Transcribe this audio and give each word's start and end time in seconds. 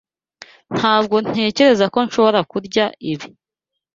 Ntabwo 0.77 1.15
ntekereza 1.29 1.85
ko 1.93 1.99
nshobora 2.07 2.39
kurya 2.51 2.85
ibi. 3.11 3.27